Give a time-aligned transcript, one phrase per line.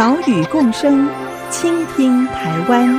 [0.00, 1.06] 岛屿共生，
[1.50, 2.98] 倾听台湾。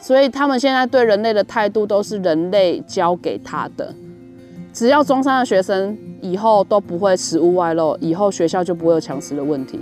[0.00, 3.94] 所以他们现在对人类的态度都是人类教给他的。
[4.72, 9.78] 只要中山的学生以后都不会食物外漏，以后学校就不会有抢食的问题。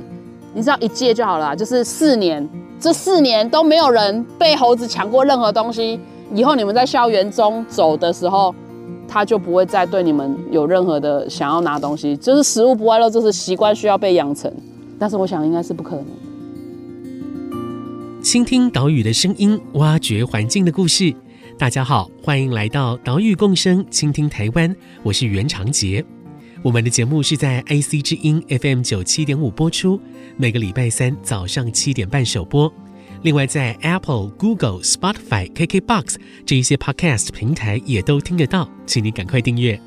[0.53, 2.47] 你知道一届就好了，就是四年，
[2.79, 5.99] 这四年都没有人被猴子抢过任何东西。
[6.35, 8.55] 以后你们在校园中走的时候，
[9.09, 14.53] 他就不会再对你们有任何的想要拿东西，就是食物不外漏，这是习惯需要被养成。
[14.99, 16.07] 但是我想应该是不可能。
[18.23, 21.15] 倾听岛屿的声音，挖掘环境的故事。
[21.57, 24.75] 大家好，欢迎来到岛屿共生，倾听台湾。
[25.03, 26.05] 我是袁长杰。
[26.63, 29.99] 我们的节目是在 IC 之音 FM 九七点五播出，
[30.37, 32.71] 每个礼拜三早上七点半首播。
[33.23, 36.17] 另外，在 Apple、Google、Spotify、KKBox
[36.47, 39.81] 这一些 Podcast 平台也都听得到，请你赶快订阅。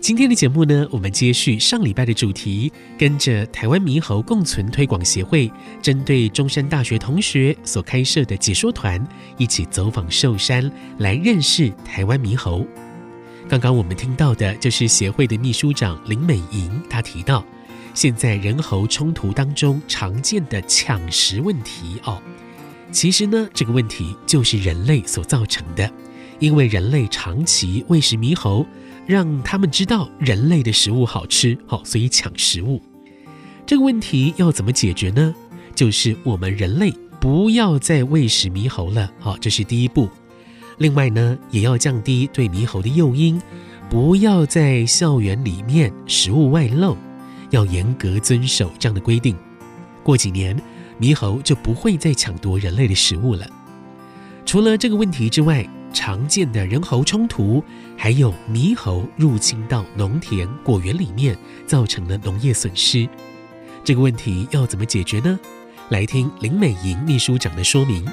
[0.00, 5.50] 今天的节目呢，我们接续上礼拜的主题，跟着台湾猕猴共存推广协会，
[5.82, 9.04] 针对中山大学同学所开设的解说团，
[9.36, 12.64] 一起走访寿山，来认识台湾猕猴。
[13.48, 17.44] 刚刚我们听到的就是协会的秘书长林美莹，她提到，
[17.94, 22.20] 现在人猴冲突当中常见的抢食问题哦。
[22.90, 25.90] 其实呢，这个问题就是人类所造成的，
[26.38, 28.66] 因为人类长期喂食猕猴，
[29.06, 32.80] 让他们知道人类的食物好吃，好，所以抢食物。
[33.66, 35.34] 这个问题要怎么解决呢？
[35.74, 40.08] 就是我们人类不要再喂食猕猴了，好，这是第一步。
[40.78, 43.38] 另外呢，也要降低对猕猴的诱因，
[43.90, 46.96] 不要在校园里面食物外漏，
[47.50, 49.36] 要严格遵守这样的规定。
[50.02, 50.56] 过几年。
[51.00, 53.46] 猕猴就不会再抢夺人类的食物了。
[54.44, 57.62] 除了这个问题之外，常见的人猴冲突，
[57.96, 61.38] 还有猕猴入侵到农田果园里面，
[61.68, 63.08] 造成的农业损失。
[63.84, 65.38] 这个问题要怎么解决呢？
[65.90, 68.04] 来听林美莹秘书长的说明。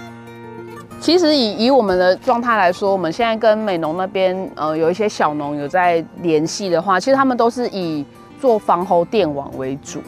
[1.01, 8.06] 其实以以我们的状态来说，我们现在跟美农那边呃有一些小农有在联系的话，其实他们都是以
[8.40, 10.01] 做防猴电网为主。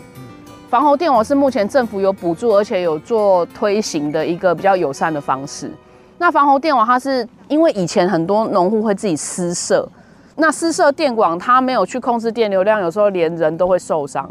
[0.70, 5.72] 防猴电网是目前政府有补助，而且有做推行的一个比较友善的方式。
[6.18, 9.88] 那防猴电网它是因为以前很多农户会自己私设，
[10.36, 14.30] 那私设电网它没有去控制电流量，有时候连人都会受伤。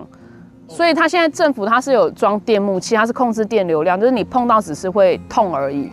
[0.69, 5.91] 所以它现在政府它是有装电木器，它是控制电流量，就是你碰到只是会痛而已，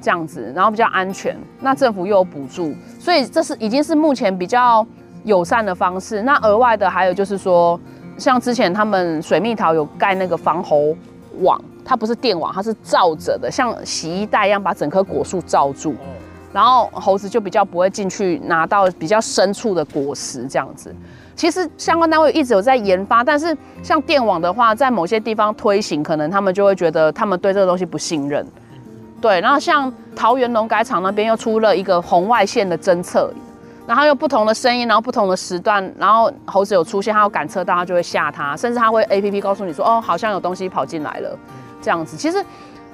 [0.00, 1.38] 这样子，然后比较安全。
[1.60, 4.84] 那政府又有补助，所以这是已经是目前比较
[5.24, 6.22] 友善的方式。
[6.22, 7.78] 那额外的还有就是说。
[8.16, 10.96] 像之前他们水蜜桃有盖那个防猴
[11.40, 15.96] 网，它不是电网，它是罩着的，像洗衣袋一样把整棵果树罩住，
[16.52, 20.94] 然后猴子就比较不会进去拿到比较深处的果实这样子。
[21.34, 28.46] 其实相关单位一直有在研发，但是像电网的话，在某些地方推行，可能他们就会觉得他们对这个东西不信任。
[29.20, 33.28] 对，然后像桃园农改场那边又出了一个红外线的侦测。
[33.86, 41.38] 然后有不同的声音，然后不同的时段，然后猴子有出现，它有感测到，它就会吓它，甚至它会 APP 告诉你说，哦，好像有东西跑进来了，
[41.82, 42.16] 这样子。
[42.16, 42.42] 其实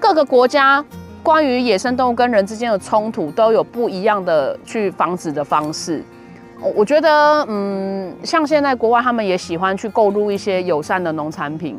[0.01, 0.85] 各个国家
[1.23, 6.03] 关于野生动物跟人之间的冲突都有不一样的去防止的方式。
[6.75, 11.77] 我觉得，嗯，像现在国外他们也喜欢去购入一些友善的农产品，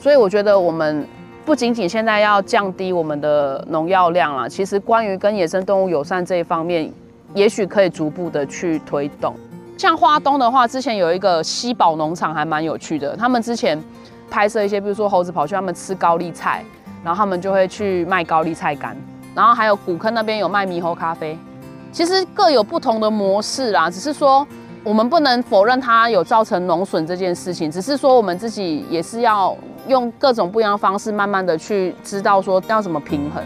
[0.00, 1.06] 所以我觉得我们
[1.44, 6.92] 不仅仅现在要降低我们的农药量啦，其实关于跟野生动物友善这一方面。
[7.34, 9.34] 也许可以逐步的去推动，
[9.76, 13.14] 像花东的话，之前有一个西宝农场还蛮有趣的。
[13.16, 13.80] 他们之前
[14.30, 16.64] 拍摄一些，比如说猴子跑去他们吃高丽菜，
[17.04, 18.96] 然后他们就会去卖高丽菜干。
[19.34, 21.38] 然后还有古坑那边有卖猕猴咖啡，
[21.92, 23.88] 其实各有不同的模式啦。
[23.88, 24.44] 只是说
[24.82, 33.44] 我们不能否认它有造成农损这件事情，只是说我们自己也是要用各种不一样的方式，慢慢的去知道说要怎么平衡。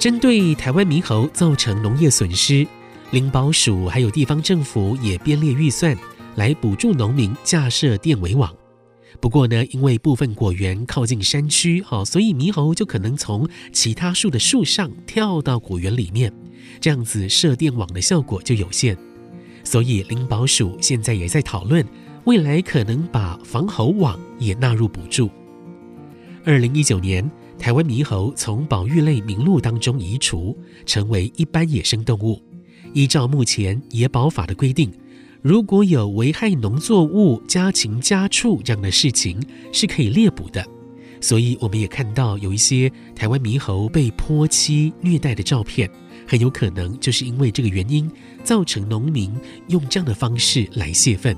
[0.00, 2.66] 针对台湾猕猴造成农业损失，
[3.10, 5.94] 林保署还有地方政府也编列预算
[6.36, 8.50] 来补助农民架设电围网。
[9.20, 16.32] 不过呢，因为部分果园靠近山区，好，所以猕猴就可能从其他树的树上跳到果园里面，
[16.80, 18.96] 这样子设电网的效果就有限。
[19.64, 21.84] 所以林保署现在也在讨论，
[22.24, 25.28] 未来可能把防猴网也纳入补助。
[26.42, 27.30] 二零一九年，
[27.60, 32.42] 台湾猕猴从保育类名录当中移除，成为一般野生动物。
[32.94, 34.90] 依照目前野保法的规定。
[35.42, 39.38] 如果有危害农作物、家禽家畜这样的事情，
[39.72, 40.66] 是可以猎捕的。
[41.20, 45.88] 所以我们也看到有一些台湾猕猴被泼漆虐待的照片，
[46.26, 48.10] 很有可能就是因为这个原因，
[48.42, 49.30] 造成农民
[49.68, 51.36] 用这样的方式来泄愤。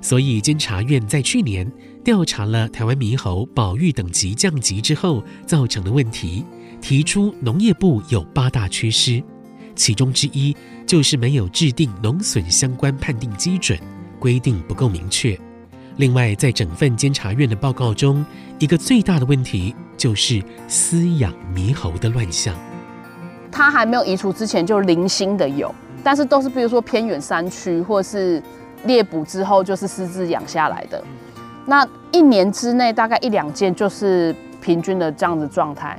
[0.00, 1.70] 所以监察院在去年
[2.02, 6.44] 调查了台湾猕猴保育等级降级之后造成的问题，
[6.80, 9.22] 提出农业部有八大缺失。
[9.76, 10.54] 其中之一
[10.86, 13.78] 就是没有制定农损相关判定基准，
[14.18, 15.38] 规定不够明确。
[15.96, 18.24] 另外，在整份监察院的报告中，
[18.58, 22.54] 一个最大的问题就是饲养猕猴的乱象。
[23.52, 28.42] 它还没有移除之前，就零星的有，但是都是比如说偏远山区，或是
[28.84, 31.02] 猎捕之后就是私自养下来的。
[31.66, 35.98] 那一年之内大概一两件，就是平均的这样子状态。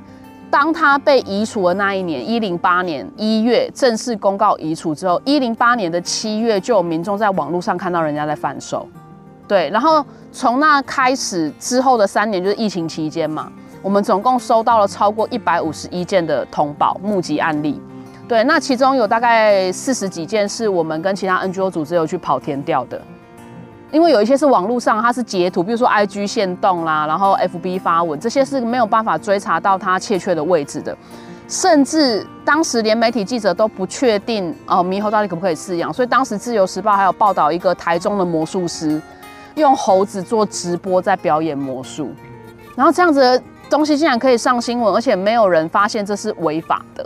[0.49, 8.85] 当他被移除的那一年，一零八年一月正式公告移除之后，一零八年的七月就有民众在网络上看到人家在贩售，
[9.47, 13.49] 对，然后从那开始之后的三年就是疫情期间嘛，
[13.81, 17.79] 我们总共收到了超过一百五十一件的通报募集案例，
[18.31, 23.01] 对，那其中有大概四十几件是我们跟其他 NGO 组织有去跑田调的。
[23.91, 30.97] 因为有一些是网络上，它是截图，比如说 IG 限动啦，然后 FB 发文，这些是没有办法追查到它确切的位置的。
[31.49, 35.91] 甚至当时连媒体记者都不确定哦，猕猴到底可不可以饲养。
[35.91, 39.01] 所以当时自由时报还有报道一个台中的魔术师
[39.55, 42.13] 用猴子做直播在表演魔术，
[42.77, 47.05] 然后这样子的东西竟然可以上新闻，而且没有人发现这是违法的。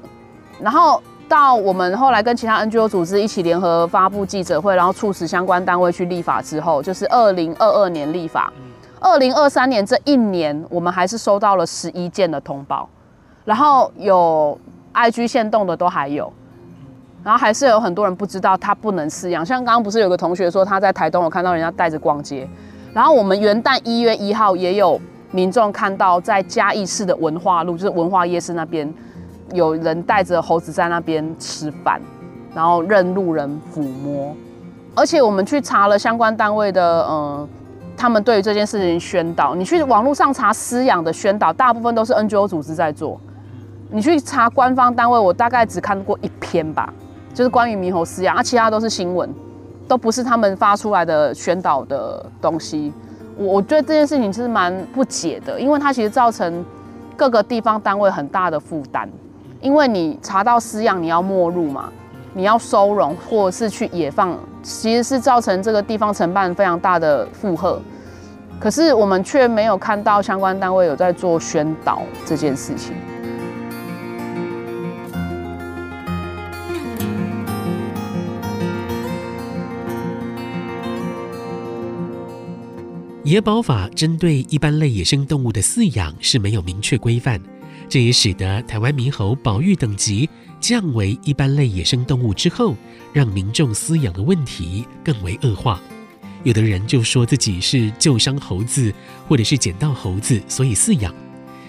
[0.62, 1.02] 然后。
[1.28, 8.52] 到我们后来跟其他 NGO 组织一起联合发布记者会，然后促使相关单位去立法之后，就是二零二二年立法，
[9.00, 12.88] 二零二三年这一年，我们还是收到了十一件的通报，
[13.44, 14.58] 然后有
[14.94, 16.32] IG 限动的都还有，
[17.24, 22.48] 然后还是有很多人不知道他不能饲养，像刚刚不是有个同学说他在台东有看到人家带着逛街，
[22.94, 25.00] 然后我们元旦一月一号也有
[25.32, 28.94] 民众看到在嘉义市的文化路，就是文化夜市那边。
[29.56, 32.00] 有人带着猴子在那边吃饭，
[32.54, 34.36] 然后任路人抚摸，
[34.94, 37.48] 而且我们去查了相关单位的，嗯、
[37.98, 39.56] 他们对于这件事情宣导。
[39.56, 43.20] 你去网络上查饲养的宣导，大部分都是 NGO 组织在做。
[43.90, 46.94] 你去查官方单位，我大概只看过一篇吧，
[47.34, 49.30] 就是关于猕猴饲养，啊，其他都是新闻，
[49.88, 52.92] 都不是他们发出来的宣导的东西。
[53.38, 56.66] 我我觉得这件事情是蛮不解的，因为它其实造成
[57.16, 59.10] 各个地方单位很大的负担。
[59.66, 61.92] 因为你查到饲养，你要没入嘛，
[62.36, 67.82] 你要收容或者是去野放，其实是造成这个地方承办非常大的负荷。
[68.60, 72.94] 可是我们却没有看到相关单位有在做宣导这件事情。
[83.24, 87.42] 野保法针对一般类野生动物的饲养是没有明确规范。
[87.88, 92.76] 这也使得台湾猕猴保育等级降为一般类野生动物之后，
[93.14, 95.80] 让民众饲养的问题更为恶化。
[96.44, 98.94] 有的人就说自己是救伤猴子，
[99.28, 101.14] 或者是捡到猴子，所以饲养。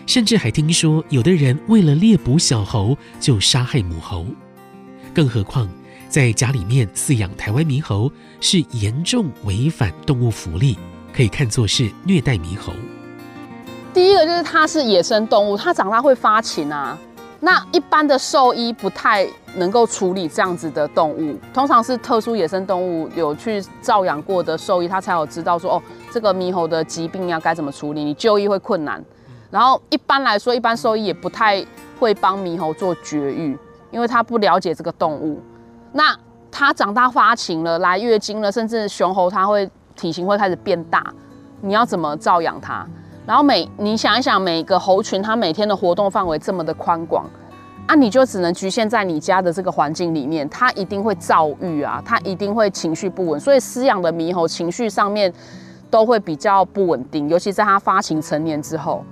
[0.06, 4.26] 甚至还听说有的人为了猎捕小猴就杀害母猴。
[5.14, 5.68] 更何况
[6.08, 10.78] 在家里面饲养台湾猕猴是严重违反动物福利，
[11.12, 12.72] 可以看作是虐待猕猴。
[13.96, 16.98] 第一个就是它是野生动物，它长大会发情啊。
[17.40, 29.02] 那一般的兽医不太能够处理这样子的动物，通常是特殊野生动物有去照养过的兽医，他才有知道说哦，这个猕猴的疾病要该怎么处理，你就医会困难。
[29.50, 31.64] 然后一般来说，一般兽医也不太
[31.98, 33.58] 会帮猕猴做绝育，
[33.90, 35.40] 因为他不了解这个动物。
[35.92, 36.14] 那
[36.50, 41.02] 它长大发情了，来月经了，甚至雄猴它会体型会开始变大，
[41.62, 42.86] 你要怎么照养它？
[43.26, 47.28] 然后每你想一想，每个猴群它每天的活动范围这么的宽广，
[47.88, 55.32] 啊，你就只能局限在你家的这个环境里面，它一定会躁郁啊，它一定会情绪不稳，所以饲养的猕猴情绪上面
[55.90, 59.04] 都会比较不稳定，尤其在它发情成年之后，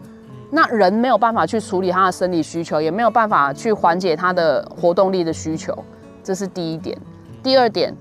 [0.51, 5.77] 那人没有办法去处理它的生理需求，也没有办法去缓解它的活动力的需求，
[6.23, 6.97] 这是第一点。
[7.43, 7.93] 第二点，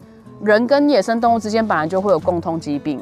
[0.43, 2.99] 人跟野生动物之间本来就会有共通疾病。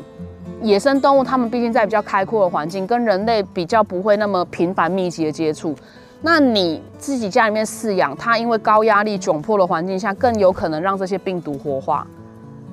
[0.62, 5.76] 野生动物它们毕竟在比较开阔的环境，跟人类比较不会那么频繁密集的接触。
[6.22, 12.06] 那你自己家里面饲养它，因为高压力窘迫的环境下，更有可能让这些病毒活化。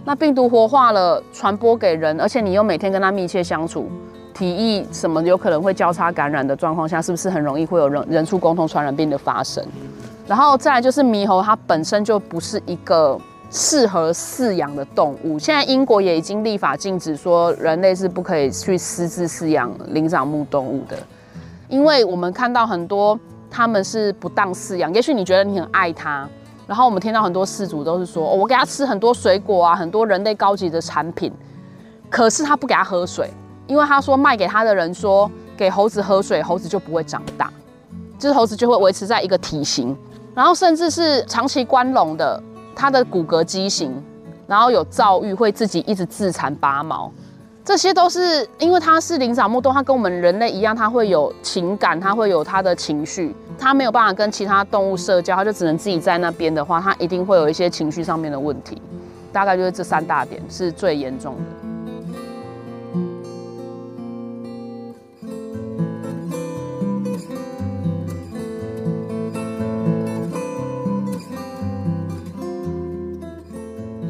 [0.05, 3.89] 那病毒活化了，传播给人，而且你又每天跟它密切相处，
[4.35, 9.65] 体液什么有可能会交叉感染的状况下，是不是很容易会有人人畜共同传染病的发生？
[10.27, 13.19] 然后再来就是猕猴，它本身就不是一个
[13.51, 15.39] 适合饲养的动物。
[15.39, 20.97] 现在英国也已经立法禁止说，人类是不可以去私自饲养灵长目动物的，
[21.69, 23.19] 因为我们看到很多。
[23.51, 26.29] 他们是不当饲养，也许你觉得你很爱它，
[26.67, 31.33] 然后我们听到很多饲主都是说，我给它吃很多水果啊，很多人类高级的产品，
[32.11, 33.31] 可是他不给它喝水，
[33.67, 37.51] 因为他说卖给他的人说，给猴子喝水，猴子就不会长大，
[38.19, 39.97] 这猴子就会维持在一个体型，
[40.35, 42.43] 然后甚至是长期关笼的，
[42.79, 43.93] 它的骨骼畸形，
[44.47, 47.13] 然后有躁郁，会自己一直自残拔毛。
[47.65, 58.81] 这些都是因为它是灵长目动物，它跟我们人类一样，它会有情感，它会有它的情绪，它没有办法跟其他动物社交，它就只能自己在那边的话，它一定会有一些情绪上面的问题。
[59.33, 61.68] 大概就是这三大点是最严重的。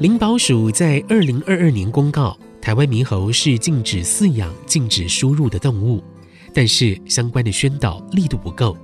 [0.00, 2.38] 林保署在二零二二年公告。
[2.60, 6.02] 台湾猕猴是禁止饲养、禁止输入的动物，
[6.54, 8.76] 但是相关的宣导力度不够。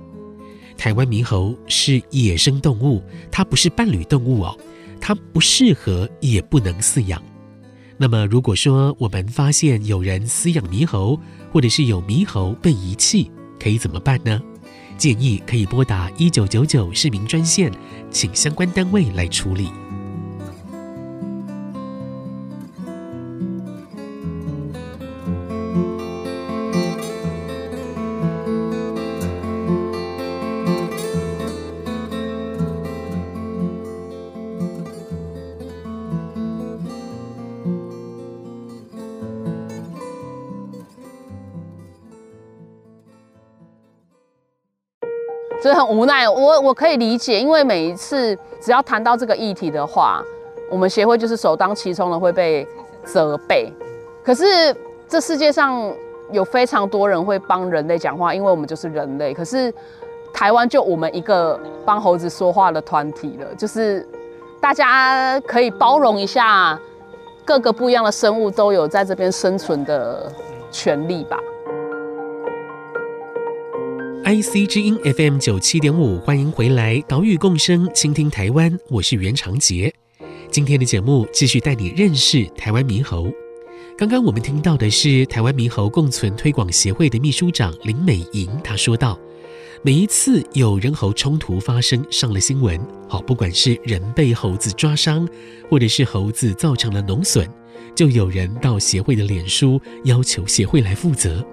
[0.77, 4.57] 台湾猕猴是野生动物，它不是伴侣动物哦，
[4.99, 7.21] 它不适合也不能饲养。
[7.95, 11.17] 那么，如果说我们发现有人饲养猕猴，
[11.51, 14.41] 或者是有猕猴被遗弃，可以怎么办呢？
[14.97, 17.71] 建议可以拨打一九九九市民专线，
[18.09, 19.69] 请相关单位来处理。
[45.65, 50.23] 所以很无奈，我我可以理解，因为每一次只要谈到这个议题的话，
[50.69, 52.67] 我们协会就是首当其冲的会被
[53.03, 53.73] 责备。
[54.23, 54.45] 可是
[55.07, 55.91] 这世界上
[56.31, 59.33] 有非常多人会帮人类讲话，因为我们就是人类。
[59.33, 59.73] 可是
[60.31, 64.07] 台湾就我们一个帮猴子说话的团体了，就是
[64.61, 66.79] 大家可以包容一下，
[67.43, 70.31] 各个不一样的生物都有在这边生存的
[70.69, 71.39] 权利吧。
[74.25, 79.93] IC 之音 FM 九七点五，欢迎回来，岛屿共生，倾听台湾，我是袁长杰。
[80.49, 83.31] 今天的节目继续带你认识台湾猕猴。
[83.95, 89.15] 刚刚我们听到的是台湾猕猴共存推广协会的秘书长林美莹，她说道：
[89.83, 95.29] 每一次有人猴冲突发生，上了新闻，好，不管是人被猴子抓伤，
[95.69, 97.47] 或者是猴子造成了农损，
[97.93, 101.45] 就有人到协会的脸书要求协会来负责，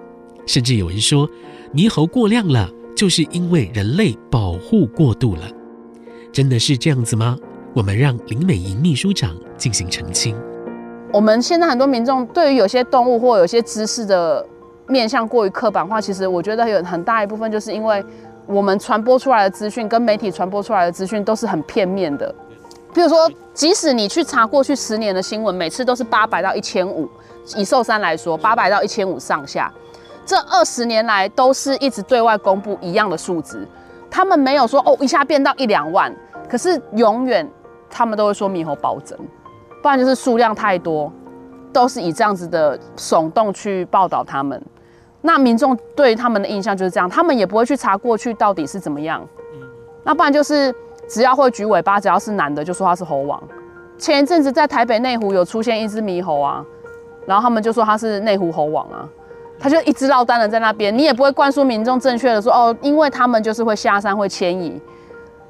[0.47, 1.29] 甚至有人说。
[1.73, 5.41] 猕猴过量了，就是因为人类保护过度了，
[6.31, 7.35] 真的是这样子吗？
[7.73, 10.37] 我们让林美莹秘书长进行澄清。
[11.11, 14.45] 我们现在很多民众对于有些动物或有些知识的
[14.87, 18.05] 面向过于刻板化，其实我觉得有很大一部分就是因为
[18.45, 22.33] 我们传播出来的资讯跟媒体传播出来的资讯都是很片面的。
[22.93, 27.09] 比如说，即使你去查过去十年的新闻，每次都是八百到一千五，
[27.57, 29.73] 以寿山来说，八百到一千五上下。
[30.25, 33.67] 这二十年来都是一直对外公布一样的数值，
[34.09, 36.13] 他们没有说哦一下变到一两万，
[36.49, 37.49] 可是永远
[37.89, 39.17] 他们都会说猕猴暴增，
[39.81, 41.11] 不然就是数量太多，
[41.71, 44.61] 都是以这样子的耸动去报道他们。
[45.21, 49.25] 那民众对他们的印象就是这样，他们也不会去查过去到底是怎么样。
[50.03, 50.73] 那不然就是
[51.07, 53.41] 只要会举尾巴，只要是男的就说他是猴王。
[53.97, 56.65] 前一阵子在台北内湖有出现一只猕猴啊，
[57.25, 59.07] 然后他们就说他是内湖猴王啊。
[59.63, 64.77] 他就一直落单了在那边，你也不会灌输民众正确的说哦，因为他们就是会下山会迁移，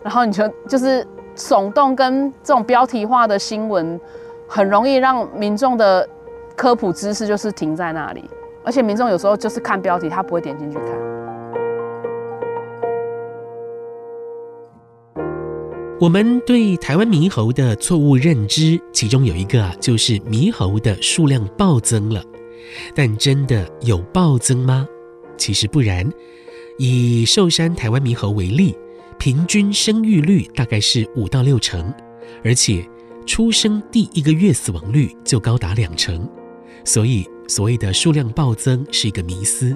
[0.04, 1.04] 然后你就就是
[1.36, 4.00] 耸动跟这种标题化的新闻，
[4.48, 6.08] 很容易让民众的
[6.56, 8.24] 科普知识就是停在那里，
[8.64, 10.90] 而且民众有时候就是看标题，他不会点进去看。
[16.00, 22.22] 我们对台湾猕猴的错误认知，其中有一个啊，就是猕猴的数量暴增了。
[22.96, 24.88] 但真的有暴增吗？
[25.38, 26.10] 其实不然。
[26.78, 28.76] 以寿山台湾猕猴为例，
[29.20, 31.94] 平均生育率大概是五到六成，
[32.44, 32.84] 而且
[33.26, 36.28] 出生第一个月死亡率就高达两成。
[36.84, 39.76] 所以所谓的数量暴增是一个迷思。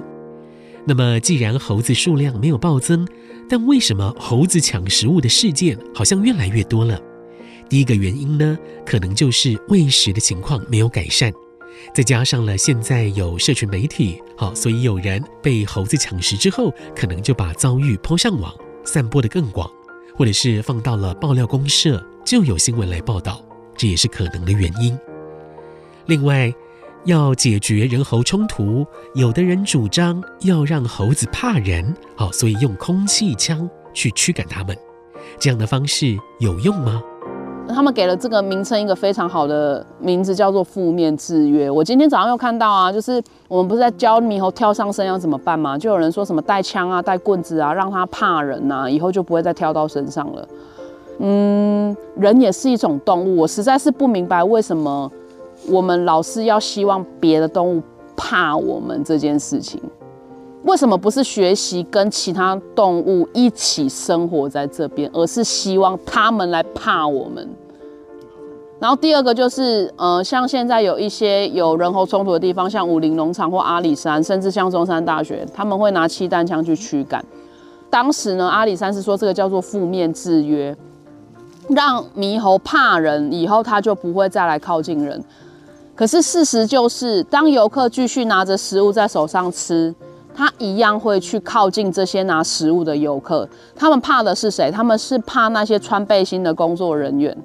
[0.84, 3.06] 那么，既然猴子数量没有暴增，
[3.48, 7.00] 但为什么猴子抢食物的事件好像越来越多了？
[7.68, 11.32] 第一个原因呢，可能就是喂食的情况没有改善，
[11.94, 18.54] 再加上了现在有社群媒体，好，所以有人被猴子抢食之后，可能就把遭遇抛上网，
[18.84, 19.70] 散播得更广，
[20.16, 23.44] 或者是放到了爆料公社，就有新闻来报道，
[23.76, 24.98] 这也是可能的原因。
[26.06, 26.52] 另外，
[27.04, 34.76] 要解决人猴冲突，有的人主张要让猴子怕人，好，所以用空气枪去驱赶它们，
[35.38, 37.00] 这样的方式有用吗？
[37.68, 41.70] 他们给了这个名称一个非常好的名字，叫做负面制约。
[41.70, 45.76] 我今天早上又看到啊，就是我们不是在教猕猴跳上身要怎么办吗？
[45.78, 50.48] 就有人说什么带枪啊、带棍子啊，让它怕人呐、啊，以后就不会再跳到身上了。
[51.18, 55.10] 嗯，人也是一种动物，我实在是不明白为什么
[55.68, 57.82] 我们老是要希望别的动物
[58.16, 59.80] 怕我们这件事情。
[60.64, 67.48] 为什么不是学习跟其他动物一起生活在这边，而是希望他们来怕我们？
[68.80, 77.24] 然后第二个就是，呃，像现在有一些有人猴冲突的地方，像武陵农场或阿里山，甚至像中山大学，他们会拿气弹枪去驱赶。
[77.88, 80.76] 当时呢，阿里山是说这个叫做负面制约，
[81.70, 85.24] 让猕猴怕人，以后他就不会再来靠近人。
[85.94, 89.94] 可是事实就是，当游客继续拿着食物在手上吃。
[90.38, 94.70] 他一样会去靠近这些拿食物的游客，他们怕的是谁？
[94.70, 97.36] 他们是怕那些穿背心的工作人员。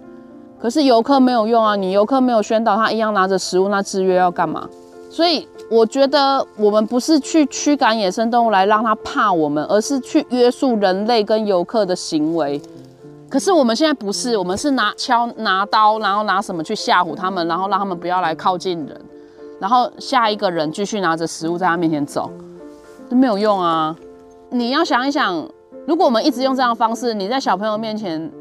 [0.62, 4.70] 可是游客没有用啊，你游客没有宣导，他一样拿着食物，那制约要干嘛？
[5.10, 12.62] 所以我觉得我们不是去驱赶野生动物来让他怕我们，而是去约束人类跟游客的行为。
[13.28, 19.02] 可是我们现在不是，我们是拿枪、拿刀，然后拿什么去吓唬他们，然后让他们不要来靠近人，
[19.60, 22.30] 然后下一个人继续拿着食物在他面前走。
[23.14, 23.96] 没有用啊！
[24.50, 25.48] 你要想一想，
[25.88, 28.32] 如果我们一直用这样的方式，你在小朋友面前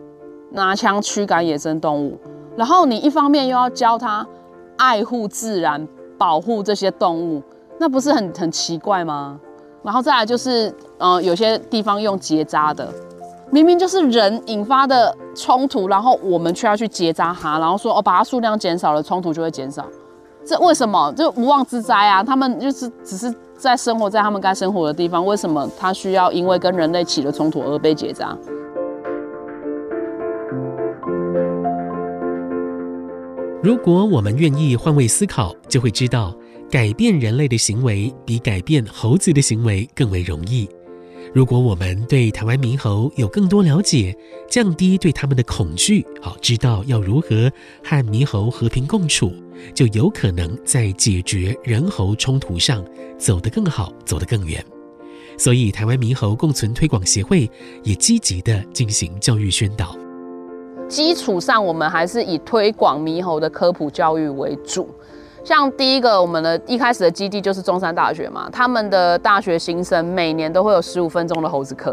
[0.50, 2.18] 拿枪驱赶野生动物，
[2.56, 4.26] 然后你一方面又要教他
[4.76, 7.42] 爱护自然、保护这些动物，
[7.78, 9.40] 那不是很很奇怪吗？
[9.82, 12.92] 然后再来就是，呃，有些地方用结扎的，
[13.50, 19.86] 明明就是人引发的冲突，然后我们却要去结扎它，然后说哦，把它数量减少了，冲突就会减少，
[20.44, 21.12] 这为什么？
[21.16, 22.22] 就无妄之灾啊！
[22.22, 23.34] 他们就是只是。
[23.62, 28.36] 在生活在他们该生活的地方，为什么他需要因为跟人类起了冲突而被结扎？
[33.62, 36.34] 如果我们愿意换位思考，就会知道，
[36.68, 40.68] 改变人类的行为比改变猴子的行为更为容易。
[41.34, 44.14] 如果我们对台湾猕猴有更多了解，
[44.50, 47.50] 降低对他们的恐惧，好，知道要如何
[47.82, 49.32] 和猕猴和平共处，
[49.74, 52.84] 就有可能在解决人猴冲突上
[53.16, 54.62] 走得更好，走得更远。
[55.38, 57.50] 所以，台湾猕猴共存推广协会
[57.82, 59.96] 也积极地进行教育宣导。
[60.86, 64.86] 基础上，我们还是以推广猕猴的科普教育为主。
[65.44, 71.92] 像第一个，我们的一开始的基地就是中山大学嘛，他们的大学新生每年都会有十五分钟的猴子课，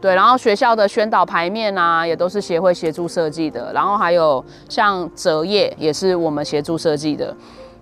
[0.00, 7.34] 对，然后学校的宣导牌面啊，也都是协会协助设计的，然后还有像折页也是我们协助设计的。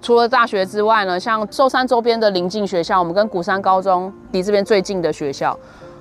[0.02, 5.58] 除了大学之外呢，像寿山周边的邻近学校，我们跟鼓山高中离这边最近的学校，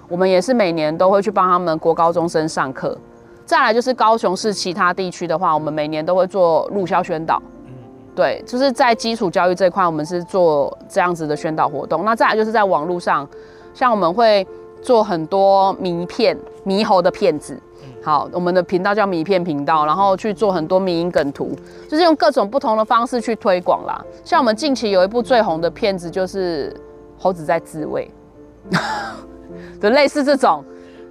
[0.09, 2.95] 我们也是每年都会去帮他们国高中生上课。
[3.45, 7.41] 再来就是高雄市其他地区的话，我们每年都会做入校宣导。
[8.17, 12.03] 对，就是在基础教育这块，我们是做这样子的宣导活动。
[12.03, 13.29] 那再来就是在网络上，
[13.75, 14.45] 像我们会
[14.81, 17.55] 做很多迷片、猕猴的片子。
[18.03, 21.55] 好，我们的频道叫迷片频道，然后去做很多迷因梗图，
[21.87, 24.03] 就是用各种不同的方式去推广啦。
[24.23, 26.75] 像我们近期有一部最红的片子，就是
[27.19, 28.09] 猴子在自慰，
[29.79, 30.65] 就类似这种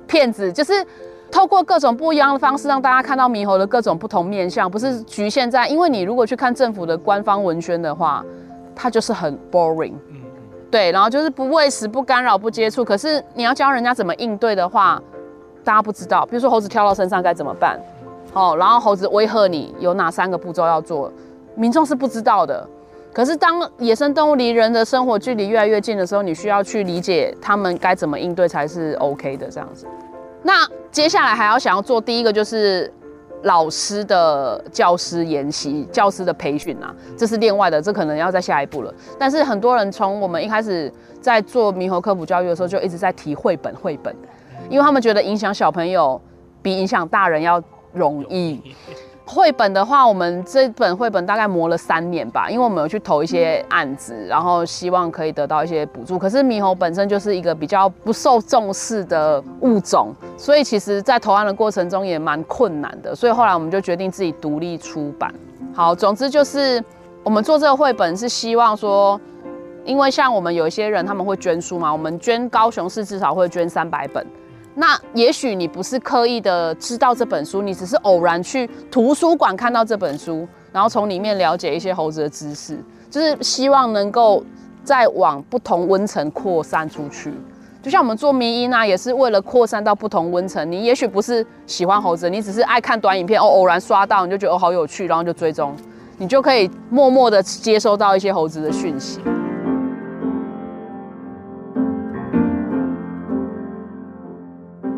[0.08, 0.84] 片子，就是。
[1.30, 8.24] 透过各种不一样的方式，让大家看到猕猴的各种不同面相，不是局限在，因为你如果去看政府的官方文宣的话，
[8.74, 9.94] 它就是很 boring，
[10.70, 12.84] 对，然后就是不喂食、不干扰、不接触。
[12.84, 15.02] 可是你要教人家怎么应对的话，
[15.64, 16.24] 大家不知道。
[16.26, 17.78] 比如说猴子跳到身上该怎么办？
[18.32, 21.10] 哦，然后猴子威吓你有哪三个步骤要做？
[21.54, 22.66] 民众是不知道的。
[23.12, 29.86] 可是当野生动物离人的生活距离越来越近的时候，你需要去理解他们该怎么应对才是 OK 的，这样子。
[30.46, 32.90] 那接下来还要想要做第一个就是
[33.42, 38.94] 老师的教师研习、教师的培训啊，这是另外的，这可能要在下一步了。
[39.18, 44.14] 但是很多人从我们一开始在做猕猴科普教育的时候，就一直在提绘本，绘本，
[44.70, 46.20] 因为他们觉得影响小朋友
[46.62, 47.60] 比影响大人要
[47.92, 48.62] 容易。
[49.28, 56.16] 绘本的话，我们这本绘本大概磨了三年吧，因为我们有去投一些案子，然后希望可以得到一些补助。
[56.16, 63.12] 可是猕猴本身就是一个比较不受重视的物种，所以其实在投案的过程中也蛮困难的。
[63.16, 65.34] 所以后来我们就决定自己独立出版。
[65.74, 66.82] 好，总之就是
[67.24, 69.20] 我们做这个绘本是希望说，
[69.84, 74.24] 因为像我们有一些人他们会捐书嘛，我们捐高雄市至少会捐三百本。
[74.78, 82.78] 那也许你不是刻意的知道这本书，你只是偶然去图书馆看到这本书，然后从里面了解一些猴子的知识，
[83.10, 84.44] 就是希望能够
[84.84, 87.32] 再往不同温层扩散出去。
[87.82, 90.70] 就像我们做迷因啊，也是为了扩散到不同温层。
[90.70, 95.74] 你也许不是喜欢猴子，你只是爱看短影片，哦，偶然刷到你就觉得哦好有趣，然后就追踪，
[96.18, 99.20] 你就可以默默的接收到一些猴子的讯息。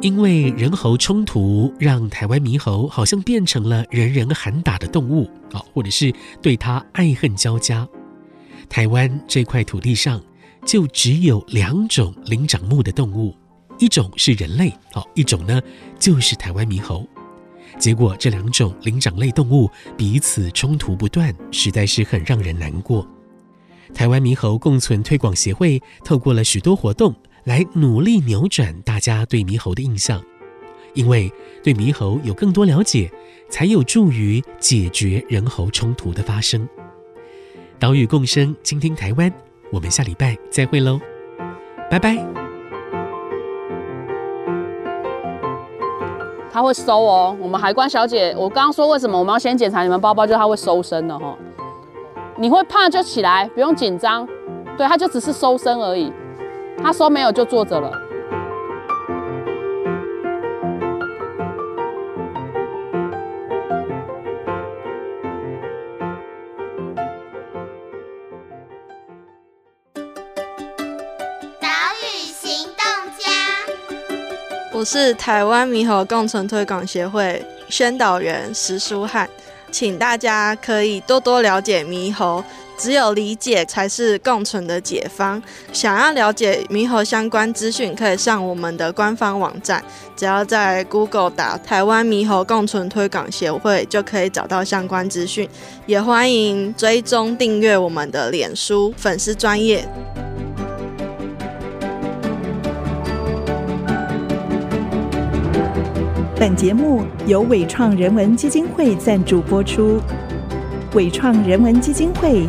[0.00, 7.86] 因为人猴冲突，让台湾猕猴好像变成了人人喊打的动物啊，或者是对它爱恨交加。
[8.68, 10.22] 台湾这块土地上
[10.64, 13.34] 就只有两种灵长目的动物，
[13.80, 15.60] 一种是人类，哦，一种呢
[15.98, 17.04] 就是台湾猕猴。
[17.76, 23.04] 结果这两种灵长类动物彼此冲突不断，实在是很让人难过。
[23.92, 27.12] 台湾猕猴共存推广协会透过了许多活动。
[27.48, 30.22] 来努力扭转大家对猕猴的印象，
[30.92, 31.32] 因为
[31.64, 33.10] 对猕猴有更多了解，
[33.48, 36.68] 才有助于解决人猴冲突的发生。
[37.78, 39.32] 岛屿共生，倾听台湾，
[39.72, 41.00] 我们下礼拜再会喽，
[41.90, 42.18] 拜拜。
[46.52, 51.34] 他会收哦，我们海关小姐，我刚刚说为什么我们要先检查你们包包，就是他会搜身的哈。
[52.36, 54.28] 你会怕就起来，不用紧张，
[54.76, 56.12] 对，他就只是搜身而已。
[56.82, 57.90] 他说没有就坐着了。
[71.60, 71.68] 岛
[72.00, 72.78] 屿行动
[73.18, 73.30] 家，
[74.72, 79.28] 我是台湾猕猴共存推广协会宣导员石书汉，
[79.70, 82.42] 请大家可以多多了解猕猴。
[82.78, 85.42] 只有理解才是共存的解方。
[85.72, 89.82] 想要了解猕猴相关资讯，可以上我们的官方网站，
[90.16, 95.48] 只要在 Google 打“台湾猕猴共存推广协会”，就可以找到相关资讯。
[95.86, 99.86] 也欢迎追踪订阅我们的脸书粉丝专页。
[106.38, 110.00] 本节目由伟创人文基金会赞助播出。
[110.94, 112.48] 伟创人文基金会。